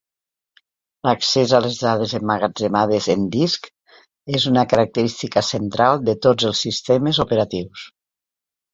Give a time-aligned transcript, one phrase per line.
[1.07, 3.95] L'accés a les dades emmagatzemades en discs
[4.41, 7.89] és una característica central de tots els sistemes operatius.